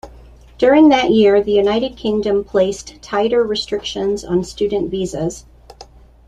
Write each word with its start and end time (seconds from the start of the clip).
During 0.57 0.89
that 0.89 1.11
year, 1.11 1.43
the 1.43 1.51
United 1.51 1.95
Kingdom 1.95 2.43
placed 2.43 2.99
tighter 3.03 3.43
restrictions 3.43 4.23
on 4.25 4.43
student 4.43 4.89
visas. 4.89 5.45